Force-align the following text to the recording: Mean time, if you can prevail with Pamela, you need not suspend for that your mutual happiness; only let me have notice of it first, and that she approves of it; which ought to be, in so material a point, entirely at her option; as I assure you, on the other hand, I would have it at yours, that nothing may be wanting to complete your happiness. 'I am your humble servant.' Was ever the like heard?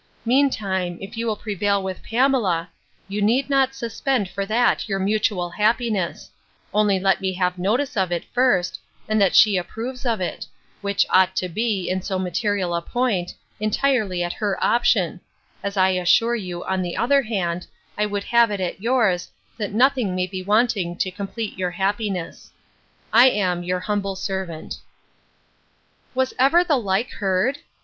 Mean 0.25 0.49
time, 0.49 0.97
if 0.99 1.15
you 1.15 1.27
can 1.27 1.35
prevail 1.35 1.83
with 1.83 2.01
Pamela, 2.01 2.71
you 3.07 3.21
need 3.21 3.51
not 3.51 3.75
suspend 3.75 4.27
for 4.27 4.47
that 4.47 4.89
your 4.89 4.97
mutual 4.97 5.51
happiness; 5.51 6.31
only 6.73 6.99
let 6.99 7.21
me 7.21 7.33
have 7.33 7.59
notice 7.59 7.95
of 7.95 8.11
it 8.11 8.25
first, 8.33 8.79
and 9.07 9.21
that 9.21 9.35
she 9.35 9.57
approves 9.57 10.03
of 10.03 10.19
it; 10.19 10.47
which 10.81 11.05
ought 11.11 11.35
to 11.35 11.47
be, 11.47 11.87
in 11.87 12.01
so 12.01 12.17
material 12.17 12.73
a 12.73 12.81
point, 12.81 13.35
entirely 13.59 14.23
at 14.23 14.33
her 14.33 14.57
option; 14.59 15.21
as 15.61 15.77
I 15.77 15.89
assure 15.89 16.35
you, 16.35 16.63
on 16.65 16.81
the 16.81 16.97
other 16.97 17.21
hand, 17.21 17.67
I 17.95 18.07
would 18.07 18.23
have 18.23 18.49
it 18.49 18.59
at 18.59 18.81
yours, 18.81 19.29
that 19.57 19.71
nothing 19.71 20.15
may 20.15 20.25
be 20.25 20.41
wanting 20.41 20.97
to 20.97 21.11
complete 21.11 21.59
your 21.59 21.69
happiness. 21.69 22.49
'I 23.13 23.29
am 23.29 23.61
your 23.61 23.81
humble 23.81 24.15
servant.' 24.15 24.79
Was 26.15 26.33
ever 26.39 26.63
the 26.63 26.77
like 26.77 27.11
heard? 27.11 27.59